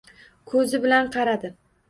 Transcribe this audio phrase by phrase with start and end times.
[0.53, 1.55] Ko’zi bilan qaradi.